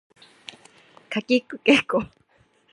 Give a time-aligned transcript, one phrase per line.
[1.11, 2.03] かきくけこ